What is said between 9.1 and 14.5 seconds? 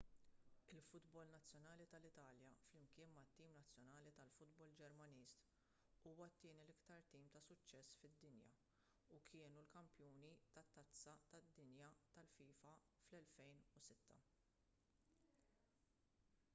u kienu l-kampjuni tat-tazza tad-dinja tal-fifa fl-2006